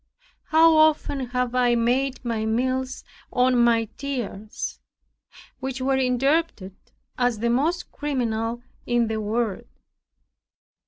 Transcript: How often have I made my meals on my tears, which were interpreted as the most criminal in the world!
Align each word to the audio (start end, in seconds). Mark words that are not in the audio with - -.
How 0.45 0.75
often 0.77 1.27
have 1.27 1.53
I 1.53 1.75
made 1.75 2.25
my 2.25 2.43
meals 2.43 3.03
on 3.31 3.55
my 3.55 3.85
tears, 3.97 4.79
which 5.59 5.79
were 5.79 5.95
interpreted 5.97 6.75
as 7.19 7.37
the 7.37 7.51
most 7.51 7.91
criminal 7.91 8.63
in 8.87 9.09
the 9.09 9.21
world! 9.21 9.65